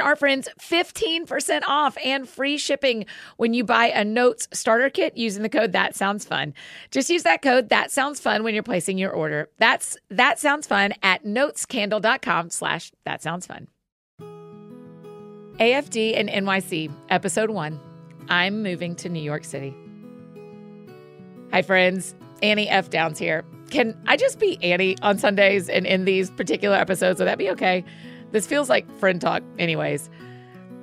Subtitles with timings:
[0.00, 5.42] our friends 15% off and free shipping when you buy a Notes starter kit using
[5.42, 6.54] the code That Sounds Fun.
[6.90, 9.48] Just use that code That Sounds Fun when you're placing your order.
[9.58, 13.68] That's That Sounds Fun at notescandle.com slash That Sounds Fun.
[15.58, 17.80] AFD and NYC, Episode 1.
[18.28, 19.74] I'm moving to New York City.
[21.50, 22.14] Hi, friends.
[22.42, 22.90] Annie F.
[22.90, 23.44] Downs here.
[23.70, 27.18] Can I just be Annie on Sundays and in these particular episodes?
[27.18, 27.84] Would that be okay?
[28.30, 30.10] This feels like friend talk, anyways.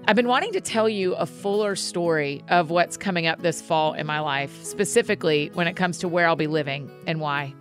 [0.08, 3.94] I've been wanting to tell you a fuller story of what's coming up this fall
[3.94, 7.54] in my life, specifically when it comes to where I'll be living and why.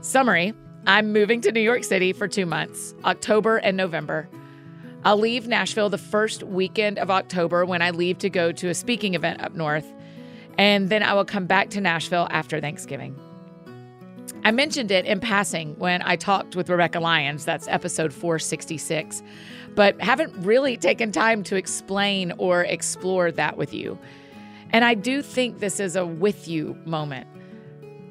[0.00, 0.54] Summary
[0.86, 4.28] I'm moving to New York City for two months, October and November.
[5.04, 8.74] I'll leave Nashville the first weekend of October when I leave to go to a
[8.74, 9.86] speaking event up north,
[10.56, 13.14] and then I will come back to Nashville after Thanksgiving.
[14.48, 19.22] I mentioned it in passing when I talked with Rebekah Lyons, that's episode 466,
[19.74, 23.98] but haven't really taken time to explain or explore that with you.
[24.70, 27.26] And I do think this is a with you moment.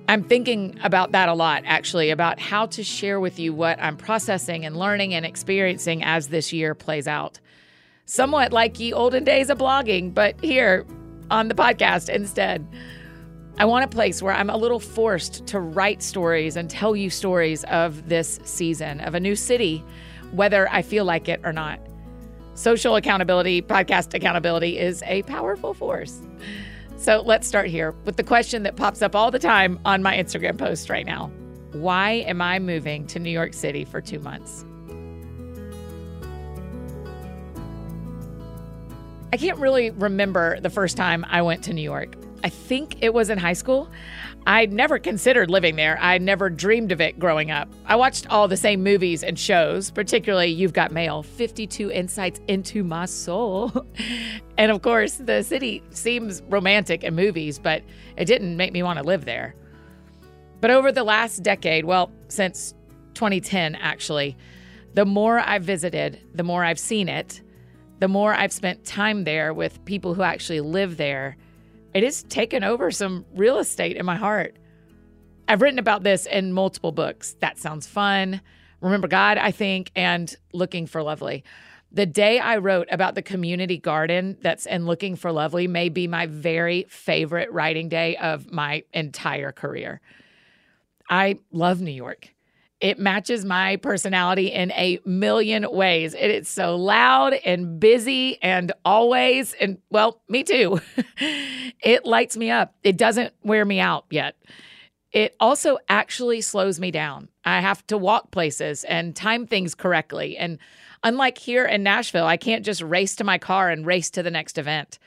[0.10, 3.98] I'm thinking about that a lot, actually, about how to share with you what I'm
[3.98, 7.40] processing and learning and experiencing as this year plays out.
[8.06, 10.86] Somewhat like ye olden days of blogging, but here
[11.32, 12.64] on the podcast instead.
[13.60, 17.10] I want a place where I'm a little forced to write stories and tell you
[17.10, 19.84] stories of this season, of a new city,
[20.32, 21.80] whether I feel like it or not.
[22.54, 26.22] Social accountability, podcast accountability is a powerful force.
[26.98, 30.16] So let's start here with the question that pops up all the time on my
[30.16, 31.32] Instagram post right now
[31.72, 34.66] Why am I moving to New York City for two months?
[39.34, 42.16] I can't really remember the first time I went to New York.
[42.48, 43.92] I think it was in high school.
[44.46, 45.98] I never considered living there.
[46.00, 47.68] I never dreamed of it growing up.
[47.86, 52.86] I watched all the same movies and shows, particularly You've Got Mail, 52 Insights into
[52.86, 53.86] My Soul.
[54.58, 57.84] and of course, the city seems romantic in movies, but
[58.16, 59.54] it didn't make me want to live there.
[60.62, 62.74] But over the last decade, well, since
[63.16, 64.38] 2010 actually,
[64.94, 67.42] the more I've visited, the more I've seen it,
[68.00, 71.36] the more I've spent time there with people who actually live there
[71.98, 74.56] it has taken over some real estate in my heart.
[75.48, 77.36] I've written about this in multiple books.
[77.40, 78.40] That sounds fun.
[78.82, 81.44] Remember God, I think, and Looking for Lovely.
[81.92, 86.06] The day I wrote about the community garden that's in Looking for Lovely may be
[86.06, 90.00] my very favorite writing day of my entire career.
[91.10, 92.32] I love New York.
[92.80, 96.14] It matches my personality in a million ways.
[96.14, 100.80] It is so loud and busy and always, and well, me too.
[101.82, 102.76] it lights me up.
[102.84, 104.36] It doesn't wear me out yet.
[105.12, 107.30] It also actually slows me down.
[107.44, 110.38] I have to walk places and time things correctly.
[110.38, 110.60] And
[111.04, 114.30] unlike here in Nashville, I can't just race to my car and race to the
[114.30, 115.00] next event.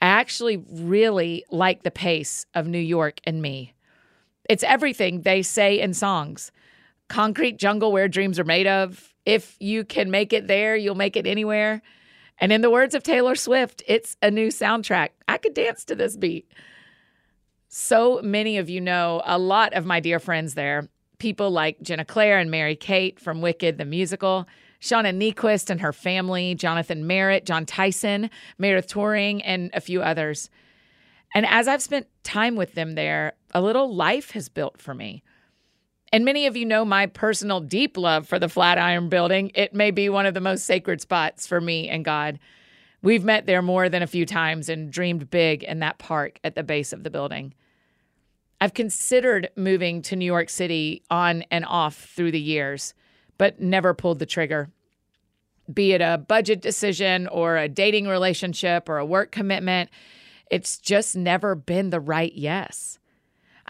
[0.00, 3.74] I actually really like the pace of New York and me.
[4.50, 6.50] It's everything they say in songs
[7.12, 9.12] concrete jungle where dreams are made of.
[9.26, 11.82] If you can make it there, you'll make it anywhere.
[12.38, 15.10] And in the words of Taylor Swift, it's a new soundtrack.
[15.28, 16.50] I could dance to this beat.
[17.68, 20.88] So many of you know a lot of my dear friends there.
[21.18, 24.48] People like Jenna Claire and Mary Kate from Wicked the Musical,
[24.80, 30.48] Shauna Niequist and her family, Jonathan Merritt, Jon Tyson, Meredith Touring, and a few others.
[31.34, 35.22] And as I've spent time with them there, a little life has built for me.
[36.12, 39.50] And many of you know my personal deep love for the Flatiron Building.
[39.54, 42.38] It may be one of the most sacred spots for me and God.
[43.00, 46.54] We've met there more than a few times and dreamed big in that park at
[46.54, 47.54] the base of the building.
[48.60, 52.94] I've considered moving to New York City on and off through the years,
[53.38, 54.70] but never pulled the trigger.
[55.72, 59.90] be it a budget decision or a dating relationship or a work commitment.
[60.50, 62.98] It's just never been the right yes.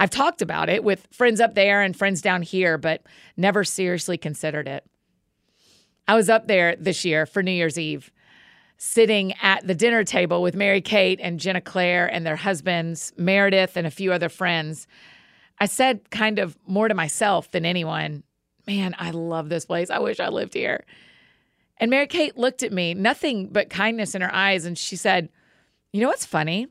[0.02, 3.04] I've talked about it with friends up there and friends down here, but
[3.36, 4.84] never seriously considered it.
[6.08, 8.10] I was up there this year for New Year's Eve,
[8.76, 13.76] sitting at the dinner table with Mary Kate and Jenna Claire and their husbands, Meredith,
[13.76, 14.88] and a few other friends.
[15.60, 18.24] I said, kind of more to myself than anyone,
[18.66, 19.88] Man, I love this place.
[19.88, 20.84] I wish I lived here.
[21.76, 25.28] And Mary Kate looked at me, nothing but kindness in her eyes, and she said,
[25.92, 26.66] You know what's funny?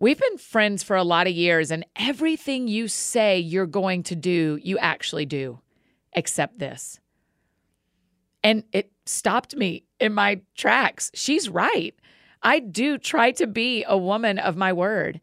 [0.00, 4.16] We've been friends for a lot of years, and everything you say you're going to
[4.16, 5.60] do, you actually do,
[6.14, 6.98] except this.
[8.42, 11.10] And it stopped me in my tracks.
[11.12, 11.94] She's right.
[12.42, 15.20] I do try to be a woman of my word.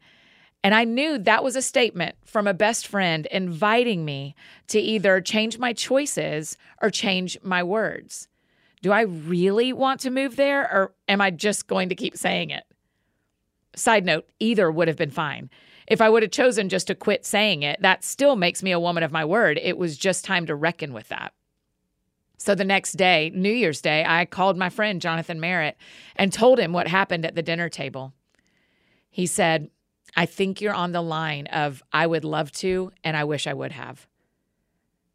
[0.62, 4.36] And I knew that was a statement from a best friend inviting me
[4.68, 8.28] to either change my choices or change my words.
[8.80, 12.50] Do I really want to move there or am I just going to keep saying
[12.50, 12.62] it?
[13.76, 15.50] Side note, either would have been fine.
[15.86, 18.80] If I would have chosen just to quit saying it, that still makes me a
[18.80, 19.58] woman of my word.
[19.62, 21.32] It was just time to reckon with that.
[22.36, 25.76] So the next day, New Year's Day, I called my friend Jonathan Merritt
[26.14, 28.12] and told him what happened at the dinner table.
[29.10, 29.70] He said,
[30.16, 33.54] I think you're on the line of I would love to and I wish I
[33.54, 34.06] would have.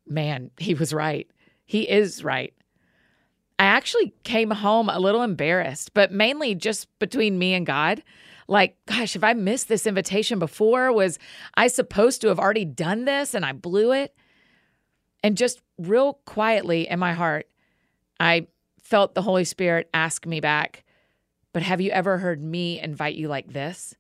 [0.06, 1.30] Man, he was right.
[1.66, 2.54] He is right.
[3.58, 8.04] I actually came home a little embarrassed, but mainly just between me and God.
[8.48, 11.20] Like, gosh, if I missed this invitation before, was
[11.56, 14.16] I supposed to have already done this and I blew it?
[15.24, 17.48] And just real quietly in my heart,
[18.20, 18.48] I
[18.82, 20.84] felt the Holy Spirit ask me back,
[21.54, 23.96] But have you ever heard me invite you like this?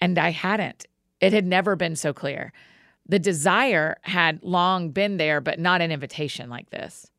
[0.00, 0.86] And I hadn't.
[1.20, 2.52] It had never been so clear.
[3.08, 7.10] The desire had long been there, but not an invitation like this.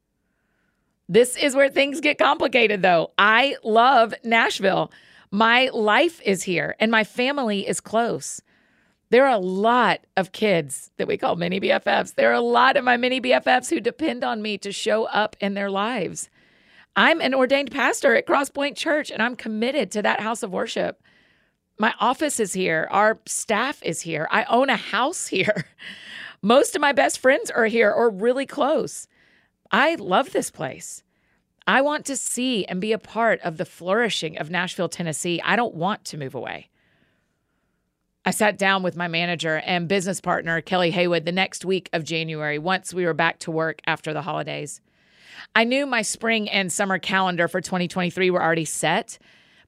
[1.09, 3.11] This is where things get complicated, though.
[3.17, 4.91] I love Nashville.
[5.31, 8.41] My life is here and my family is close.
[9.11, 12.15] There are a lot of kids that we call mini BFFs.
[12.15, 15.37] There are a lot of my mini BFFs who depend on me to show up
[15.39, 16.29] in their lives.
[16.97, 21.01] I'm an ordained pastor at Crosspoint Church and I'm committed to that house of worship.
[21.79, 22.89] My office is here.
[22.91, 24.27] Our staff is here.
[24.31, 25.65] I own a house here.
[26.41, 29.07] Most of my best friends are here or really close.
[29.71, 31.03] I love this place.
[31.67, 35.41] I want to see and be a part of the flourishing of Nashville, Tennessee.
[35.43, 36.69] I don't want to move away.
[38.23, 42.03] I sat down with my manager and business partner, Kelly Haywood, the next week of
[42.03, 44.79] January, once we were back to work after the holidays.
[45.55, 49.17] I knew my spring and summer calendar for 2023 were already set,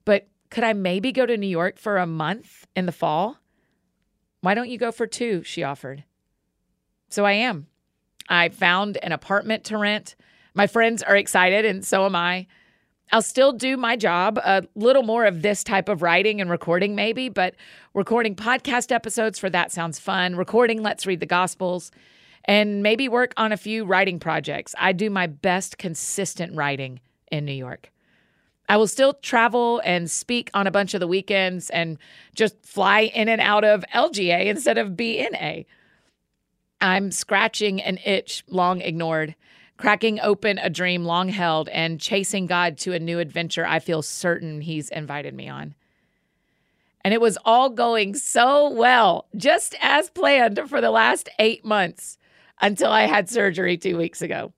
[0.05, 3.39] but could I maybe go to New York for a month in the fall?
[4.41, 5.41] Why don't you go for two?
[5.43, 6.03] She offered.
[7.09, 7.67] So I am.
[8.29, 10.15] I found an apartment to rent.
[10.53, 12.47] My friends are excited, and so am I.
[13.11, 16.95] I'll still do my job, a little more of this type of writing and recording,
[16.95, 17.55] maybe, but
[17.93, 20.35] recording podcast episodes for that sounds fun.
[20.35, 21.91] Recording Let's Read the Gospels,
[22.45, 24.75] and maybe work on a few writing projects.
[24.77, 26.99] I do my best consistent writing
[27.31, 27.91] in New York.
[28.69, 31.97] I will still travel and speak on a bunch of the weekends and
[32.33, 35.65] just fly in and out of LGA instead of BNA.
[36.79, 39.35] I'm scratching an itch long ignored
[39.77, 44.01] cracking open a dream long held and chasing God to a new adventure I feel
[44.01, 45.75] certain He's invited me on.
[47.03, 52.17] And it was all going so well, just as planned for the last eight months
[52.61, 54.53] until I had surgery two weeks ago.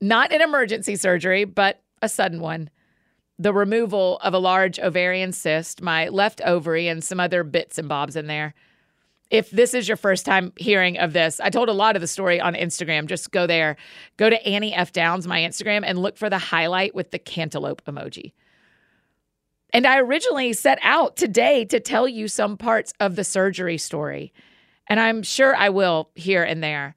[0.00, 2.68] Not an emergency surgery, but a sudden one.
[3.38, 7.88] The removal of a large ovarian cyst, my left ovary, and some other bits and
[7.88, 8.54] bobs in there
[9.30, 12.06] if this is your first time hearing of this, I told a lot of the
[12.06, 13.06] story on Instagram.
[13.06, 13.76] Just go there,
[14.16, 14.92] go to Annie F.
[14.92, 18.32] Downs, my Instagram, and look for the highlight with the cantaloupe emoji.
[19.72, 24.32] And I originally set out today to tell you some parts of the surgery story,
[24.86, 26.94] and I'm sure I will here and there.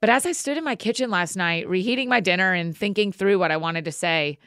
[0.00, 3.38] But as I stood in my kitchen last night, reheating my dinner and thinking through
[3.38, 4.38] what I wanted to say,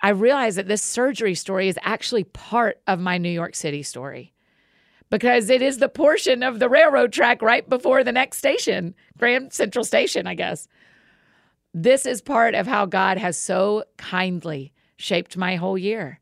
[0.00, 4.32] I realized that this surgery story is actually part of my New York City story
[5.10, 9.52] because it is the portion of the railroad track right before the next station, Grand
[9.52, 10.68] Central Station, I guess.
[11.72, 16.20] This is part of how God has so kindly shaped my whole year.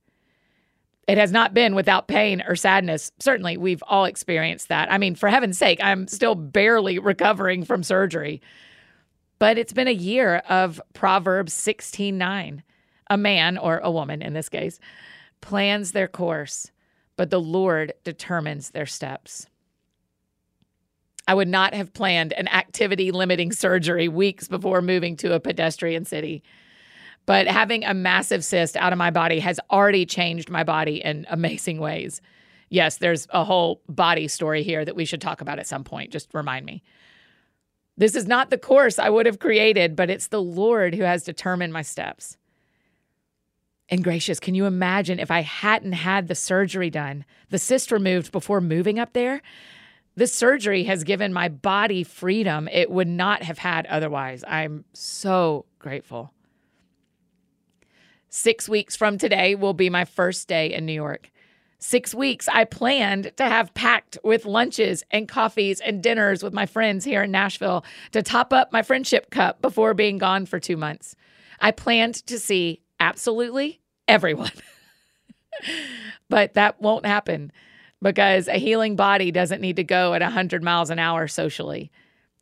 [1.07, 3.13] It has not been without pain or sadness.
[3.21, 4.91] Certainly, we've all experienced that.
[4.91, 8.41] I mean, for heaven's sake, I'm still barely recovering from surgery.
[9.39, 12.63] But it's been a year of Proverbs 16:9.
[13.11, 14.81] A man or a woman in this case
[15.43, 16.71] plans their course
[17.17, 19.47] but the Lord determines their steps.
[21.27, 26.05] I would not have planned an activity limiting surgery weeks before moving to a pedestrian
[26.05, 26.43] city.
[27.27, 31.27] But having a massive cyst out of my body has already changed my body in
[31.31, 32.21] amazing ways.
[32.69, 36.13] Yes, there's a whole body story here that we should talk about at some point.
[36.13, 36.83] Just remind me.
[37.97, 41.23] This is not the course I would have created, but it's the Lord who has
[41.23, 42.37] determined my steps.
[43.95, 48.33] And gracious, can you imagine if I hadn't had the surgery done, the cyst removed
[48.33, 49.41] before moving up there?
[50.17, 54.43] This surgery has given my body freedom it would not have had otherwise.
[54.49, 56.35] I'm so grateful.
[58.31, 61.31] Six weeks from today will be my first day in New York.
[61.79, 66.67] Six weeks I planned to have packed with lunches and coffees and dinners with my
[66.67, 70.77] friends here in Nashville to top up my friendship cup before being gone for two
[70.77, 71.15] months.
[71.61, 74.53] I planned to see absolutely everyone.
[76.29, 77.53] but that won't happen
[78.03, 81.91] because a healing body doesn't need to go at 100 miles an hour socially.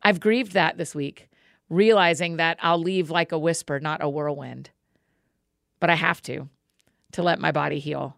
[0.01, 1.29] I've grieved that this week,
[1.69, 4.69] realizing that I'll leave like a whisper, not a whirlwind.
[5.79, 6.49] But I have to,
[7.13, 8.17] to let my body heal.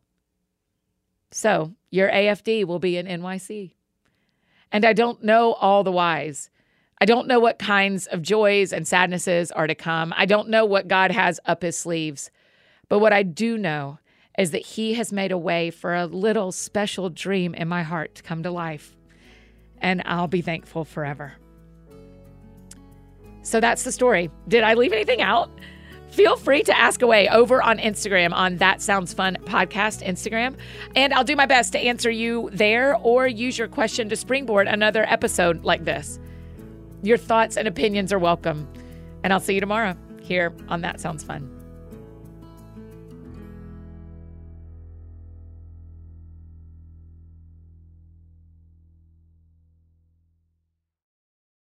[1.32, 3.74] So your AFD will be in NYC.
[4.72, 6.50] And I don't know all the whys.
[7.00, 10.14] I don't know what kinds of joys and sadnesses are to come.
[10.18, 12.32] I don't know what God has up his sleeves.
[12.90, 14.00] But what I do know
[14.38, 18.16] is that He has made a way for a little special dream in my heart
[18.16, 18.96] to come to life.
[19.82, 21.34] And I'll be thankful forever.
[23.44, 24.32] So that's the story.
[24.48, 25.50] Did I leave anything out?
[26.10, 30.56] Feel free to ask away over on Instagram on That Sounds Fun podcast Instagram.
[30.96, 34.68] And I'll do my best to answer you there or use your question to springboard
[34.68, 36.20] another episode like this.
[37.04, 38.68] Your thoughts and opinions are welcome.
[39.24, 41.55] And I'll see you tomorrow here on That Sounds Fun.